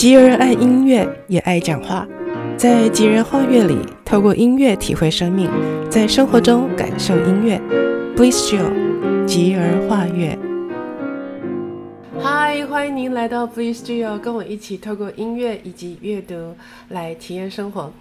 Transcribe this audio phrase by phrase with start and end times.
[0.00, 2.08] 吉儿爱音乐，也爱讲话。
[2.56, 5.50] 在吉人画乐里，透过音乐体会生命，
[5.90, 7.60] 在生活中感受音乐。
[8.16, 10.38] Bliss Jill，吉儿画乐。
[12.18, 16.56] 嗨，欢迎您来到 Bliss Jill，跟我一起透过音乐以及阅读
[16.88, 17.92] 来体验生活。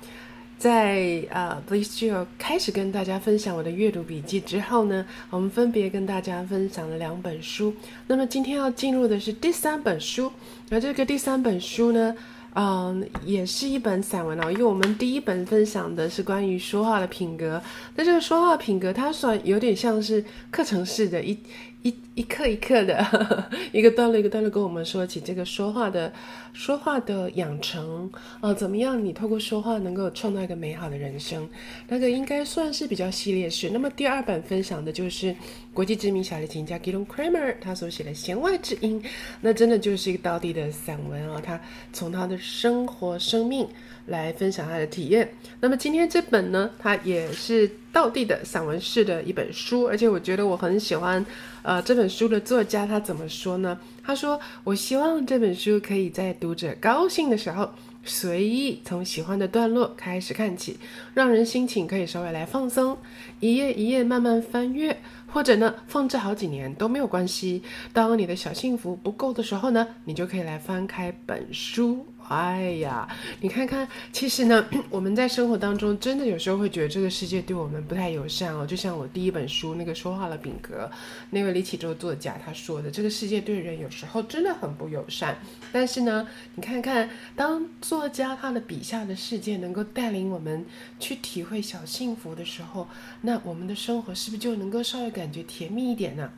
[0.59, 7.73] 在啊、uh, Bliss Jill 开始跟大家分享我的阅读笔记之后呢，我们分别跟大家分享了两本书。
[8.07, 10.29] 那么今天要进入的是第三本书，
[10.69, 12.13] 而这个第三本书呢，
[12.55, 14.51] 嗯，也是一本散文哦。
[14.51, 17.61] 因为我们第一本分享的是关于说话的品格，
[17.95, 20.21] 那这个说话品格，它算有点像是
[20.51, 21.39] 课程式的一。
[21.81, 26.11] 一一课一课的呵呵， 一个段落一个段落跟我们说起这个说话的
[26.51, 28.11] 说话的养成
[28.41, 31.47] 啊、怎么样你透过说话能够创造一个美好的人生？
[31.87, 33.69] 那个应该算是比较系列式。
[33.69, 35.33] 那么第二本分享的就是
[35.73, 39.01] 国际知名小提琴家 Gidon Kremer 他所写的《弦外之音》，
[39.39, 41.59] 那真的就是一个道地的散文啊，他
[41.93, 43.65] 从他的生活生命
[44.09, 45.33] 来分享他的体验。
[45.59, 51.25] 那么今天这本呢，它也是道地的散文式的一本书，而且我觉得我很喜欢。
[51.61, 53.77] 呃，这本书的作家他怎么说呢？
[54.01, 57.69] 他说：“我希望这本书可以在读者高兴的时候，
[58.03, 60.77] 随意从喜欢的段落开始看起，
[61.13, 62.97] 让人心情可以稍微来放松，
[63.41, 67.61] 一页一页慢慢翻阅，或者呢，放置好几年都没有关系。
[67.91, 73.07] 当你的小幸福不够的时候呢，你就可以来翻开本书。”哎呀，
[73.41, 78.67] 你看看，其实呢， 我们在生活当中真的有时候会觉得这个世界对我们不太友善哦。
[78.67, 80.87] 就像我第一本书那个说话的品格，
[81.31, 85.39] 那位李启舟作家他说的，这个世界对人有时候真的很不友善。
[85.71, 90.63] 但是呢，你看看，当作家他的笔下的世界能够带领我们
[90.99, 92.87] 去体会小幸福的时候，
[93.21, 96.31] 那我们的生活是不是就能够稍微感觉甜蜜一点呢？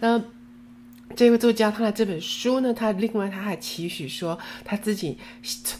[0.00, 0.20] 那。
[1.14, 5.18] 这位作家他的这本书呢，他另外他还期许说，他自己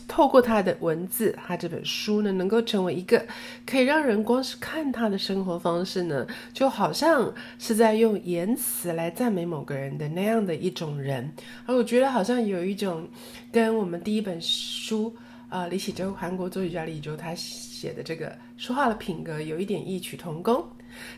[0.07, 3.25] 透过他的文字，他这本书呢，能够成为一个
[3.67, 11.33] 可以让人光是看他的生活方式呢，就好像是在用言辞来赞美某个人的那样的一种人。
[11.67, 13.09] 而我觉得好像有一种
[13.51, 15.15] 跟我们第一本书，
[15.49, 20.65] 呃，李启洲，韩国作曲家李启舟他写的这个说话的品格有一点异曲同工。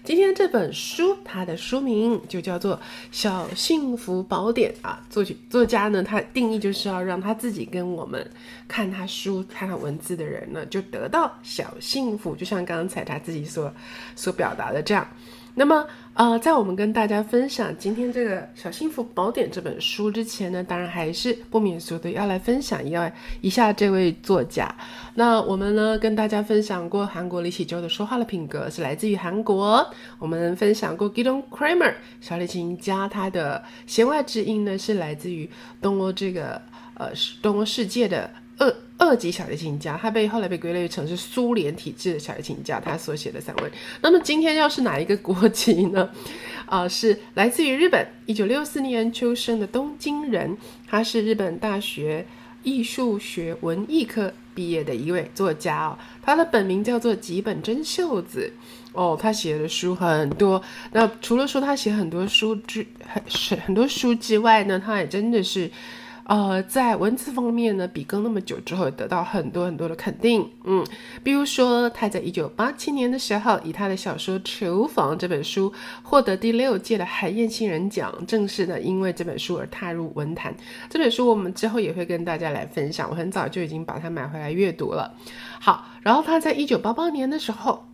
[0.03, 2.77] 今天这本书，它的书名就叫做
[3.11, 5.05] 《小幸福宝典》啊。
[5.09, 8.31] 作曲作家呢，他定义就是要让他自己跟我们
[8.69, 13.73] 看他书、看他文字的人呢，就得到小幸福，就像刚才他自己所
[14.15, 15.07] 所表达的这样。
[15.57, 24.75] 那么，呃，在我们跟大家分享今天这个《小幸福宝典》这本书之前呢，当然还是不免俗的要来分享一下一下这位作家。
[25.15, 29.89] 那我们呢，跟大家分享过韩国李启舟的说话的品格是来自于韩国，
[30.19, 35.49] 我们分享过 Gidon Kremer 小提琴家他的弦外之音呢，是来自于
[35.81, 36.61] 东欧这个
[36.95, 37.11] 呃
[37.41, 38.29] 东欧世界的。
[38.57, 43.71] 二二级小提琴家，他被后来被归类成是苏联体制的小提琴家，他所写的散文。
[44.01, 46.09] 那么今天要是哪一个国籍呢？
[46.67, 50.57] 啊、是来自于日本，一九六四年出生的东京人，
[50.87, 52.25] 他是日本大学
[52.63, 55.99] 艺术学文艺科毕业的一位作家哦。
[56.23, 58.51] 他的本名叫做吉本真秀子
[58.93, 60.63] 哦，他写的书很多。
[60.93, 65.71] 那除了说他写很多书之很是很多书之外呢，他也真的是。
[66.27, 70.51] 呃，在文字方面呢，笔耕那么久之后，得到很多很多的肯定。
[70.65, 70.83] 嗯，
[71.23, 75.71] 比如说他在一九八七年的时候，以他的小说《厨房》这本书
[76.03, 80.55] 获得第六届的海燕新人奖，正式的因为这本书而踏入文坛。
[80.89, 85.15] 这本书我们之后也会跟大家来分享，我很早就已经把它买回来阅读了。
[85.61, 87.85] 好，然后他在一九八八年的时候，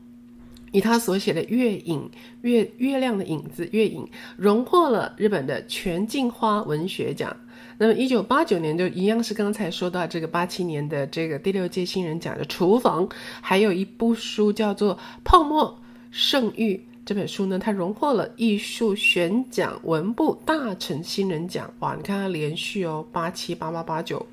[0.72, 2.10] 以他所写的《月影》
[2.42, 4.04] 月月亮的影子《月影》
[4.36, 7.36] 荣获了日本的全镜花文学奖。
[7.78, 13.08] 那么，一九八九年就一样是刚才说到这个八七年的这个第六届新人奖的厨房，
[13.40, 14.94] 还有一部书叫做
[15.24, 15.78] 《泡沫
[16.10, 16.74] 圣域》
[17.06, 21.72] 这本书呢，它荣获了艺术选奖文部大臣新人奖。
[21.78, 24.24] 哇，你看它连续哦，八七八八八九。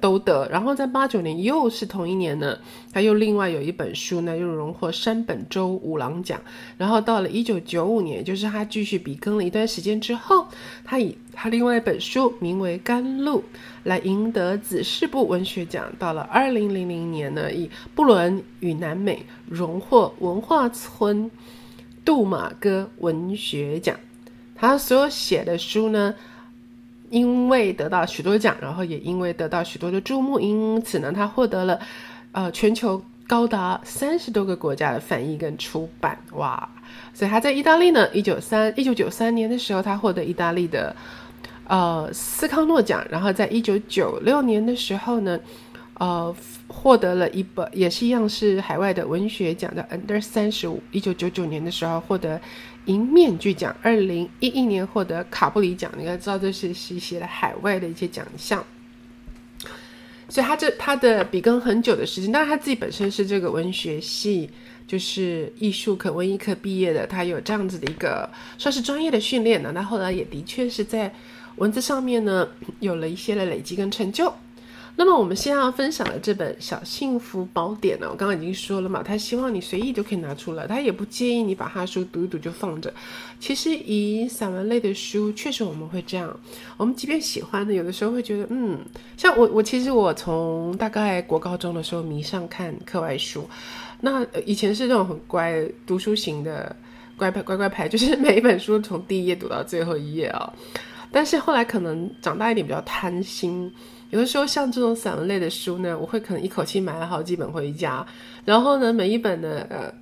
[0.00, 2.58] 都得，然后在八九年又是同一年呢，
[2.92, 6.40] 他又另外有一本书呢，又荣获山本周五郎奖。
[6.76, 10.46] 然后到了一九九五年，就是他继续笔耕了一段时间之后，
[10.84, 13.38] 他以他另外一本书名为《甘露》
[13.84, 15.90] 来赢得子世部文学奖。
[15.98, 21.30] 到了二零零零年呢，以《布伦与南美》荣获文化村
[22.04, 23.98] 杜马哥文学奖。
[24.54, 26.14] 他所写的书呢，
[27.10, 31.78] 因为得到许多奖，然后也因为得到许多的注目，因此呢，他获得了，
[32.32, 36.68] 呃，全球高达三十多个国家的翻译跟出版，哇！
[37.12, 40.94] 所以他在意大利呢，一九三一九九三年的时候，他获得意大利的，
[41.66, 45.38] 呃斯康诺奖，然后在一九九六年的时候呢，
[45.98, 46.34] 呃
[46.68, 52.40] 获得了一本也是一样是海外的文学奖的 Under 三十五，一九九九年的时候获得
[52.86, 58.64] 银面具奖，二零一一年获得卡布里奖，你应该知道这是是一些海外的一些奖项。
[60.28, 64.50] 所以他这他的笔耕很久的时间，当然他自己本身是这个文学系，
[64.86, 68.28] 就是艺术科、文艺科毕业的，他有这样子的一个
[68.58, 69.70] 算是专业的训练呢。
[69.72, 71.14] 那后来也的确是在
[71.56, 72.48] 文字上面呢
[72.80, 74.32] 有了一些的累积跟成就。
[74.98, 82.90] 那么我们现在要分享的这本《小幸福宝典》呢，我刚刚已经说了嘛，他希望你随意就可以拿出来，他也不介意你把他的书读一读就放着。
[83.38, 86.34] 其实以散文类的书，确实我们会这样，
[86.78, 88.78] 我们即便喜欢的，有的时候会觉得，嗯，
[89.18, 93.46] 像我我其实我从大概国高中的时候迷上看课外书，
[94.00, 96.74] 那以前是那种很乖读书型的
[97.18, 100.46] 乖乖乖乖牌，就是每一本书从第一页读到最后一页啊、哦。
[101.12, 103.70] 但是后来可能长大一点，比较贪心。
[104.10, 108.06] 有的时候像这种散文类的书呢，我会可能一口气买了好几本回家，
[108.44, 109.92] 然后呢，每一本呢，呃，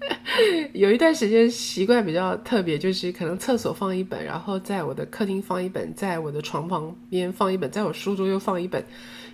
[0.74, 8.84] 有一段时间习惯比较特别，就是可能厕所放一本，然后在我的客厅放一本，在我的床旁边放一本，在我书桌又放一本，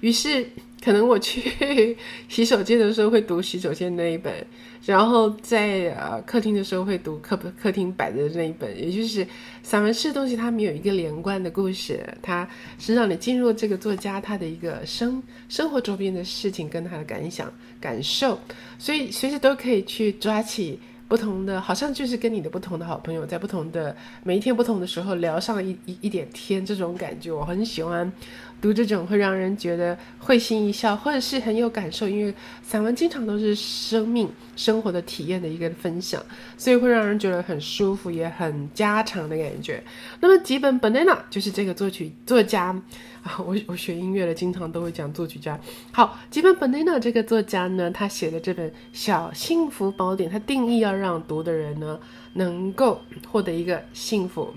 [0.01, 0.47] 于是。
[0.81, 1.97] 可能我去
[2.29, 4.33] 洗手间的时候会读洗手间那一本，
[4.87, 9.27] 然后在呃客厅的时候会读客客厅摆的那一本，也就是
[9.61, 12.49] 散文式的东西，它没有一个连贯的故事，它
[12.79, 18.39] 是让你进入这个作家他的一个生生活周边的事情跟他的感想感受，
[18.79, 28.13] 所以随时都可以去抓起不同的，好像就是跟你的不同的好朋友在不同的每一天不同的时候聊上一一一点天，这种感觉我很喜欢。
[28.61, 36.21] 读这种会让人觉得会心一笑，或者是很有感受，因为散文经常都是生命生活的体验的一个分享，
[36.57, 39.81] 所以会让人觉得很舒服，也很家常的感觉。
[40.19, 42.77] 那么几本 banana 就是这个作曲作家
[43.39, 45.59] 我 我学音乐的经常都会讲作曲家。
[45.93, 51.99] 好，吉本本奈尔这个作家呢，他写的这本《小幸福宝典》，他定义要让读的人呢
[52.35, 54.55] 能够获得一个幸福。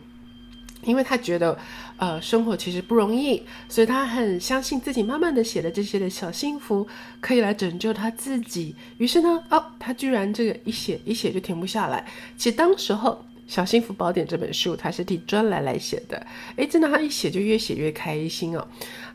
[0.83, 1.55] 因为他觉得，
[1.97, 6.87] 呃，生活其实不容易，所以他很相信自己慢慢的写的这些的小幸福
[7.19, 8.75] 可以来拯救他自己。
[8.97, 12.05] 于是呢，哦，他居然这个一写一写就停不下来。
[12.35, 13.23] 其实当时候。
[13.51, 16.25] 《小幸福宝典》这本书，他是替专栏来写的。
[16.55, 18.65] 诶，真的，他一写就越写越开心哦。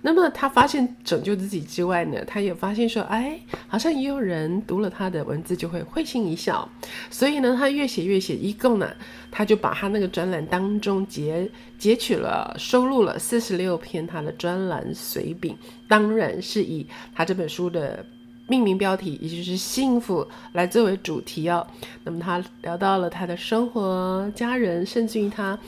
[0.03, 6.69] 那么他发现拯救自己之外呢，他也发现说，哎，好像也有人读了他的文字就会会心一笑。
[7.09, 8.95] 所以呢，他越写越写，一共呢，
[9.31, 15.57] 他就把他那个专栏当中截截取了、收录了四十六篇他的专栏随笔，
[15.89, 18.05] 当然是以他这本书的。
[18.49, 21.67] 命名标题也就是幸福来作为主题哦。
[22.05, 25.59] 那么他聊到了他的生活、家人，甚至于他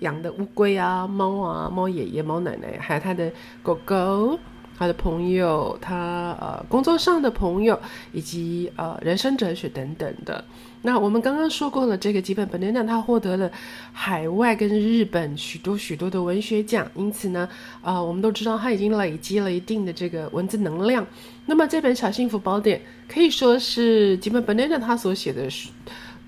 [0.00, 3.32] 养的乌龟啊、猫啊、猫爷爷、猫奶奶，还有他的
[3.62, 4.38] 狗狗、
[4.78, 7.78] 他的朋友、他呃工作上的朋友，
[8.12, 10.44] 以及呃人生哲学等等的。
[10.82, 13.50] 那我们刚刚说过了，这个吉本 banana 他获得了
[13.92, 17.48] 海外跟日本许多许多的文学奖，因此呢，
[17.82, 21.04] 呃，我们都知道他已经累积了一定的这个文字能量。
[21.46, 25.70] 那么这本小幸福宝典可以说是吉本 banana 他所写的书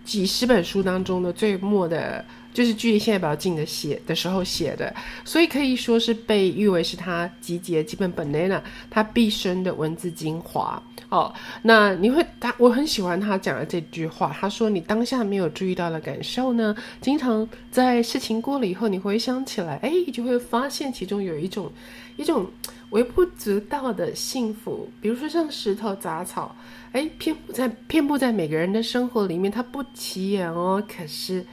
[0.05, 2.25] 几十本书当中的最末的。
[2.53, 4.95] 就是距离现在比较近的写的时候写的，
[5.25, 8.61] 所以可以说是被誉为是他集结基本 banana
[8.91, 11.33] 他毕生的文字精华哦。
[11.63, 21.71] 那你会他我很喜欢他讲的这句话，他说你当下没有注意到的感受呢，经常在事情过了以后，你回想起来，哎，就会发现其中有一种
[22.17, 22.47] 一种
[22.91, 26.55] 微不足道的幸福，比如说像石头杂草，
[26.93, 31.47] 哎，遍布在遍布在每个人的生活里面，它不起眼哦，可是。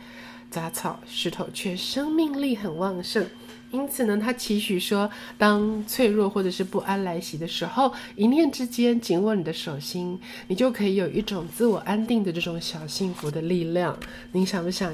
[0.50, 3.26] 杂草、石头却生命力很旺盛，
[3.72, 13.98] 因此呢，他期许说，当脆弱或者是不安来袭的时候，一念之间紧握你的手心，你就可以有一种自我安定的这种小幸福的力量。
[14.32, 14.94] 您想不想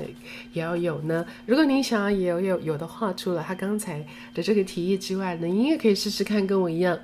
[0.54, 1.26] 也要有呢？
[1.46, 6.98] 如果您想要也有有有的话，除了他刚才的这个提议之外呢，您也可以试试看，跟我一样，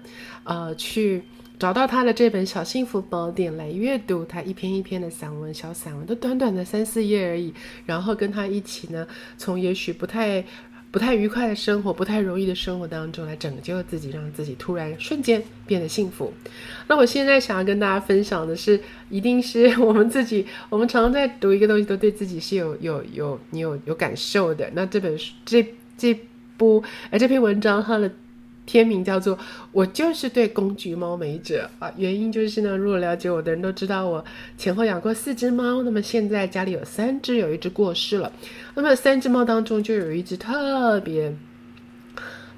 [0.43, 1.23] 呃，去。
[1.59, 7.53] 找到他的这本小幸福宝典来阅读，他一篇一篇的散文，小散文都短短的三四页而已。
[7.85, 9.05] 然后跟他一起呢，
[9.37, 10.41] 从也许不太
[10.89, 16.31] 不太愉快的生活、不太容易的生活当中来拯救自己，让自己突然瞬间变得幸福。
[16.87, 24.69] 那我现在想要跟大家分享的是，一定是我们自己，我们常常在读一个东西，都对自己是有有有你有有感受的。
[24.73, 26.17] 那这本书这这
[26.55, 28.09] 部哎这篇文章它的。
[28.69, 29.35] 片名叫做
[29.73, 34.23] “我就是对公橘猫没辙”啊，原因就是呢，如果了解我的人都知道，我
[34.59, 38.31] 前后养过四只猫，那么现在家里有三只，有一只过世了。
[38.75, 41.35] 那么三只猫当中就有一只特别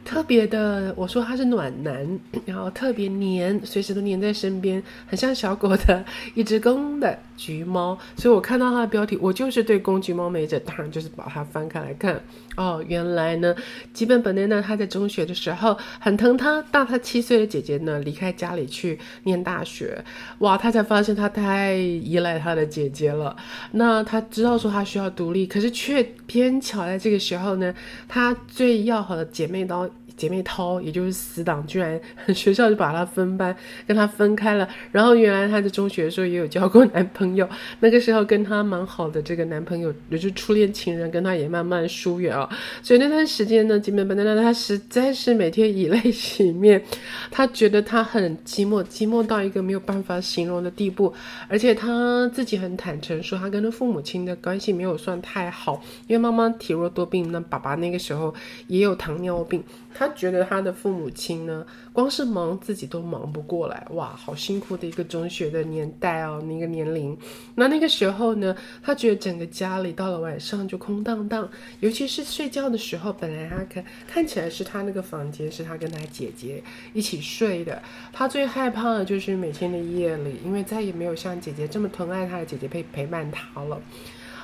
[0.03, 6.03] 特别的，我说它是暖男，然后特别黏，随时都黏在身边，很像小狗的
[6.36, 7.98] 一只公的橘猫。
[8.15, 12.21] 所以我看到他的标题，我就是对公橘猫没辙，当然就是把它翻开来看。
[12.55, 13.55] 哦，原来呢，
[13.93, 20.03] 吉本本奈呢，他在中学的时候很疼他大他七岁的姐姐呢，离开家里去念大学。
[20.39, 23.36] 哇，他才发现他太依赖他的姐姐了。
[23.71, 27.74] 那他知道说他需要独立，可是却偏巧在这个时候呢，
[28.07, 29.89] 他最要好的姐妹都。
[30.15, 32.00] 姐妹淘，也就是死党，居然
[32.34, 33.56] 学校就把她分班，
[33.88, 34.68] 跟她分开了。
[34.91, 37.48] 然后原来她在中学的时候也有交过男朋友，
[37.80, 42.50] 那个时候跟她蛮好的这个男朋友，也就是初恋情人，跟她也慢慢疏远啊。
[42.82, 46.84] 所以那段时间呢，吉本本奈她实在是每天以泪洗面，
[47.30, 51.13] 她觉得她很寂寞，寂寞到一个没有办法形容的地步。
[51.48, 58.34] 而且她自己很坦诚说，她跟她父母亲的关系没有算太好，因为妈妈体弱多病，那爸爸那个时候
[58.68, 59.63] 也有糖尿病。
[60.01, 67.15] 他觉得他的父母亲呢，光是忙自己都忙不过来，哇，好辛苦的一个中学的年代哦，那个年龄。
[67.53, 71.48] 那那个时候呢，他觉得整个家里到了晚上就空荡荡，
[71.81, 77.79] 尤其是睡觉的时候，本来他看看起来是他那个房间是他跟他姐姐一起睡的，
[78.12, 83.79] 他最害怕的就是每天的夜里，因为再也没有像姐姐这么疼爱他的姐姐陪陪伴他了。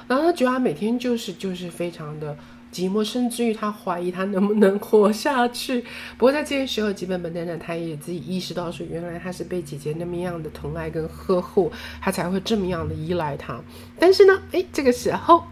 [0.07, 2.37] 然后他觉得他每天就是就是非常的。
[2.71, 5.81] 寂寞，甚至于他怀疑他能不能活下去。
[6.17, 11.71] 不过在这个时候，吉本本奈呢，他也自己意识到说，原来他是被姐姐那么样的疼爱跟呵护，
[12.01, 13.59] 他才会这么样的依赖他。
[13.99, 15.43] 但是呢，哎，这个时候，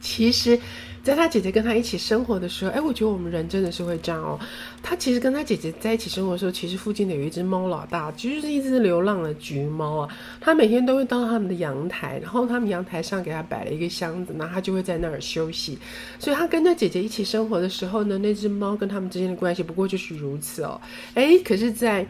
[0.00, 0.58] 其实。
[1.04, 4.40] 在他姐姐跟他一起生活的时候，哎，我觉得我们人真的是会这样哦。
[4.82, 10.08] 他其实跟他姐姐在一起生活的时候，其实附近的有一只猫老大，其实是一只流浪的橘猫啊。
[10.40, 15.78] 他每天都会到他们的阳台，然后他们阳台上给他摆了一个箱子，那他就会在那儿休息。
[16.18, 20.80] 所以他跟他姐姐一起生活的时候呢，那只猫跟他们之间的关系不过就是如此哦。
[21.12, 22.06] 哎，可是，在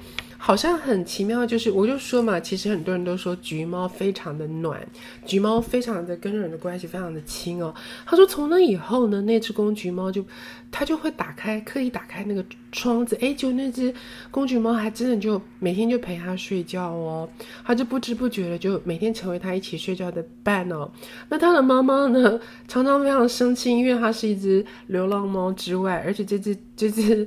[0.47, 4.87] 好像很奇妙，就是我就说嘛，其实很多人都说橘猫非常的暖，
[5.25, 7.75] 橘猫非常的跟人的关系非常的亲哦。
[8.05, 10.23] 他说从那以后呢，那只公橘猫就。
[10.77, 13.95] 他就会打开，刻意打开那个窗子，哎，就那只
[14.29, 17.29] 公橘猫还真的就每天就陪他睡觉哦，
[17.65, 20.91] 他就不知不觉的就每天成为他一起睡觉的伴哦。
[21.29, 27.25] 那他的妈妈呢，常常非常生气，因为它是一只流浪猫之外，而且这只这只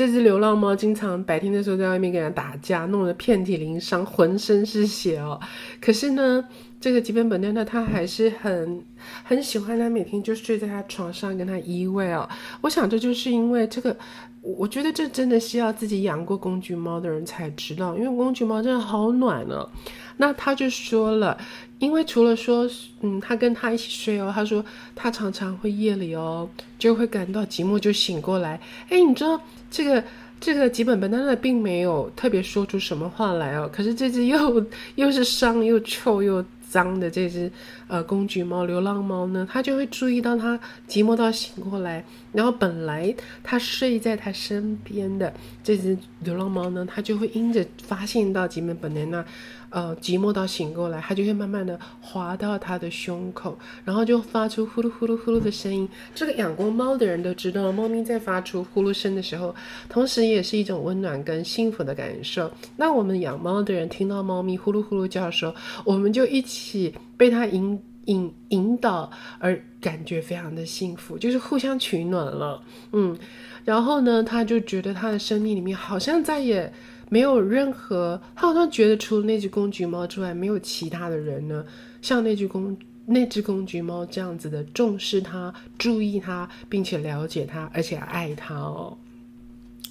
[0.00, 5.38] 这只流浪猫经常白天的时候在外面跟人打架，弄得遍体鳞伤，浑身是血哦。
[5.78, 6.42] 可是呢。
[6.80, 8.82] 这个吉本本奈呢，它还是很
[9.22, 12.28] 很喜欢他，每天就睡在他床上跟他依偎哦。
[12.60, 13.96] 我想这就是因为这个，
[14.40, 19.70] 我觉得这真的是要自己养过公橘猫的人才知道，因为公橘猫真的好暖呢、哦。
[20.16, 21.38] 那他就说了，
[21.78, 22.68] 因为除了说，
[23.00, 24.64] 嗯，他跟他一起睡哦，他说
[24.94, 28.60] 他常常会夜里哦就会感到寂寞就醒过来。
[28.88, 29.40] 哎，你知道
[29.70, 30.04] 这个
[30.38, 34.66] 这个吉本本奈呢并没有特别说出什么话来哦，可是这只又
[34.96, 36.44] 又是伤又臭又。
[36.70, 37.50] 脏的这只
[37.88, 45.32] 呃公橘猫流浪猫呢，它就会注意到它寂寞到醒过来，然后本来它睡在它身边的
[45.62, 49.24] 这只流浪猫呢，它就会因着发现到吉本本奈那。
[49.72, 55.88] 呃，寂寞到醒过来，它就会慢慢的滑到它的胸口，然后就发出呼噜呼噜呼噜的声音。
[56.12, 59.54] 这个养过猫的人都知道，猫咪在发出呼噜声的时候，
[59.88, 62.50] 同时也是一种温暖跟幸福的感受。
[62.76, 65.54] 那我们养猫的人听到猫咪呼噜呼噜叫的时候，
[65.84, 67.80] 我们就一起被它引
[68.10, 72.62] 引引导，而感觉非常的幸福，就是互相取暖了。
[72.92, 73.18] 嗯，
[73.64, 76.72] 然后呢，他就觉得他的生命里面好像再也。
[77.12, 81.66] 没有任何，他好像觉得除了那只公橘猫之外，没有其他的人呢，
[82.00, 88.96] 像那只公那只公橘猫这样子的重视他、注意他，并且了解他，而且爱他哦。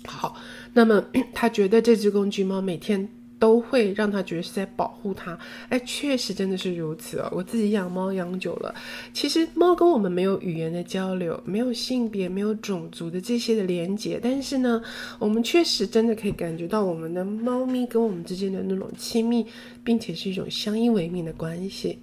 [0.06, 0.38] 好，
[0.72, 1.04] 那么
[1.36, 3.10] 他觉得这只公橘猫每天。
[3.40, 7.30] 都会让他觉得是在保护他，哎，确实真的是如此哦。
[7.32, 8.76] 我自己养猫养久了，
[9.14, 14.82] 其实猫跟我们没有语言的交流，没有性别，没有种族的这些的连接，但是呢，
[15.18, 19.46] 我们确实真的可以感觉到我们的猫咪跟我们之间的那种亲密，
[19.84, 21.98] 并且是一种相依为命的关系。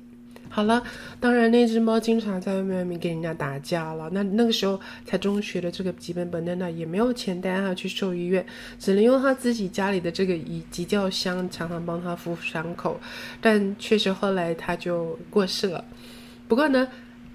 [0.49, 0.83] 好了，
[1.21, 4.09] 当然那只猫经常在外面跟人家打架了。
[4.13, 8.45] 那那个时候才中学的这个吉本本奈奈，也没有钱带它去兽医院，
[8.79, 12.99] 只能用他自己家里的这个以急救箱常常帮他敷伤口。
[13.41, 15.85] 但确实后来他就过世了。
[16.49, 16.89] 不过呢，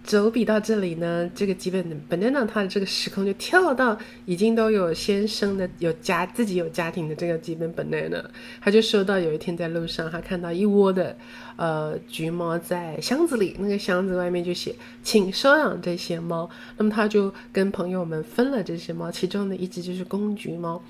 [0.04, 8.24] 走笔到这里呢，这个基本 banana 他的这个时空就跳到已经都有先生的有家自己有家庭的这个基本 banana，
[8.60, 11.16] 他就说到有一天在路上，他看到一窝的
[11.56, 20.82] 呃橘猫在箱子里，那个箱子外面就写请收养这些猫，那么他就跟朋友们分了这些猫，其中的一只就是公橘猫。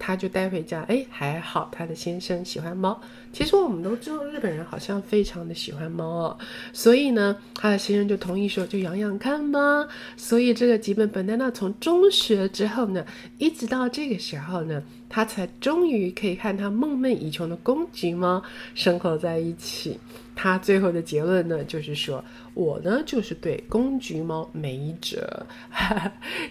[0.00, 2.98] 他就带回家，哎，还好他的先生喜欢猫。
[3.32, 6.38] 其实我们都知道日本人好像非常的喜欢猫哦，
[6.72, 9.86] 所以呢，他的先生就同意说，就养养看吧。
[10.16, 13.04] 所以这个吉本 banana 从中学之后呢，
[13.38, 18.42] 一直到这个时候呢，他才终于可以和他梦寐以求的公橘猫
[18.74, 20.00] 生活在一起。
[20.42, 25.46] 他最后的结论呢，就是说我呢就是对公橘猫没辙。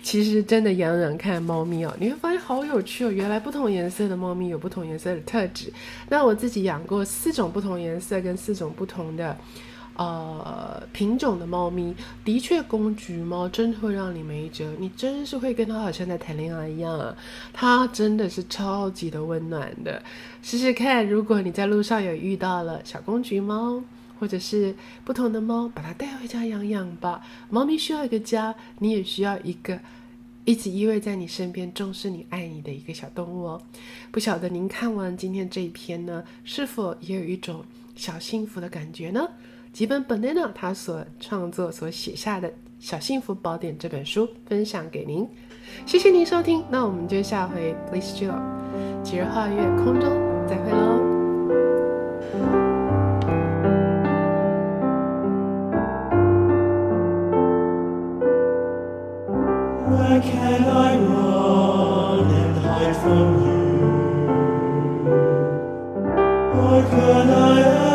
[0.03, 3.11] 其实真的养养看猫咪哦，你会发现好有趣哦。
[3.11, 5.73] 原来不同颜色的猫咪有不同颜色的特质。
[6.07, 9.35] 那我自己养过四种不同颜色跟四种不同的
[9.99, 14.73] 呃品种的猫咪，的确公橘猫真的会让你没辙。
[14.79, 17.13] 你真是会跟它好像在谈恋爱一样啊，
[17.51, 20.01] 它真的是超级的温暖的。
[20.41, 23.83] 试试看，如果你在路上有遇到了小公橘猫，
[24.17, 27.21] 或者是不同的猫，把它带回家养养吧。
[27.49, 29.77] 猫咪需要一个家，你也需要一个
[30.45, 33.61] 一直依偎在你身边、重视你、爱你的一个小动物哦。
[34.11, 37.65] 不晓得您看完今天这一篇呢，是否也有一种
[37.97, 39.27] 小幸福的感觉呢？
[39.79, 45.25] 几本 banana 他所创作所写下的小幸福宝典这本书分享给您。
[45.85, 48.43] 谢谢您收听那我们就下回 please do 啦
[49.01, 50.11] 几日跨越空中
[50.49, 50.99] 再会喽。
[60.21, 63.29] Can i run and hide from
[67.71, 67.88] you?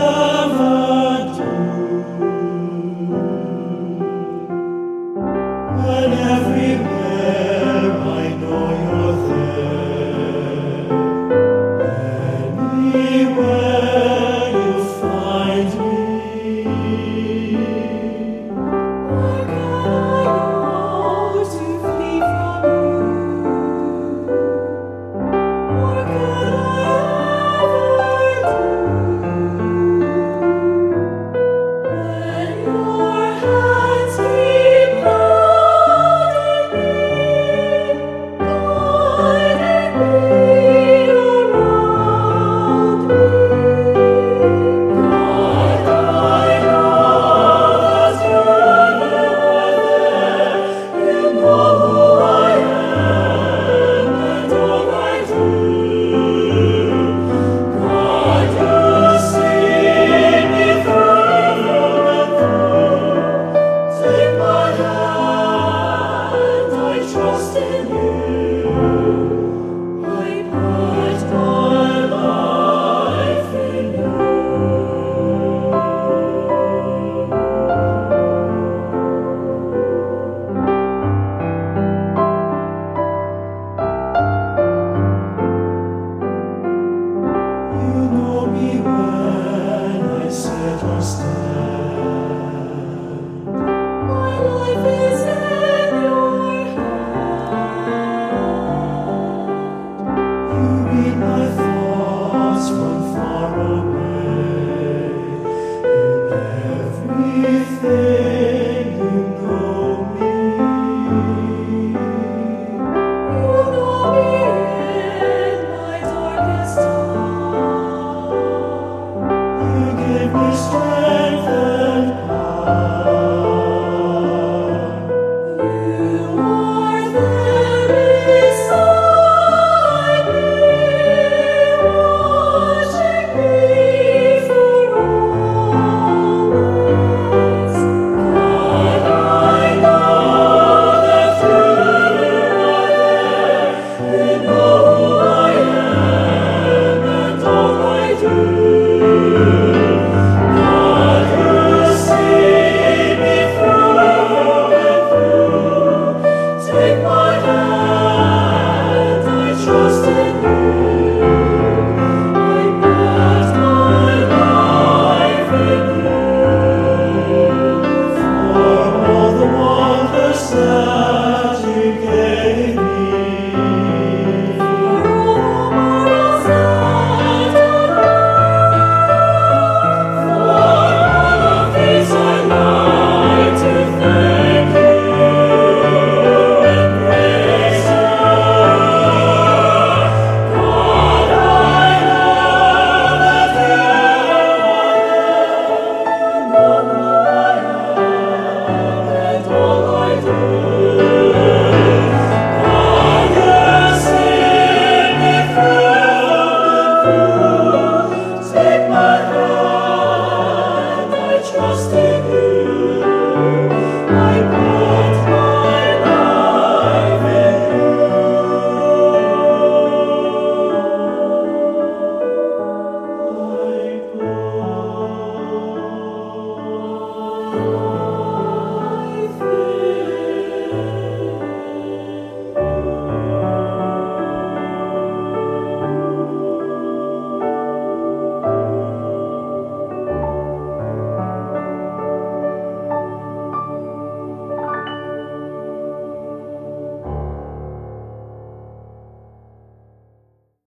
[212.05, 212.44] Lord.